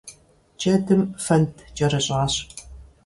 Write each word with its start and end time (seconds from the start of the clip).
Джэдым 0.59 1.01
фэнд 1.25 1.55
кӀэрыщӀащ. 1.77 2.33